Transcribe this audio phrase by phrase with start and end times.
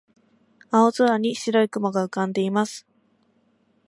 [0.71, 2.87] 青空に白い雲が浮かんでいます。